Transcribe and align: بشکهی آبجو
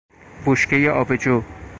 بشکهی 0.45 0.89
آبجو 0.89 1.43